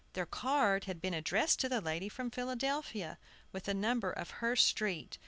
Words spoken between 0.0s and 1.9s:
Their card had been addressed to the